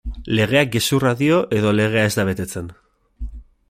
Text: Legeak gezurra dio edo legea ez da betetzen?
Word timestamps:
Legeak 0.37 0.71
gezurra 0.75 1.11
dio 1.21 1.37
edo 1.59 1.77
legea 1.83 2.09
ez 2.09 2.17
da 2.21 2.29
betetzen? 2.35 2.77